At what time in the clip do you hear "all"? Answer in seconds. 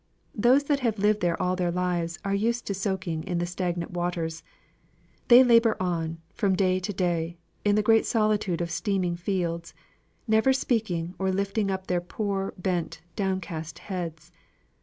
1.39-1.55